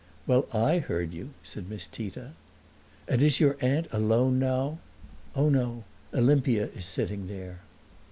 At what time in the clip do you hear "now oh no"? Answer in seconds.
4.39-5.83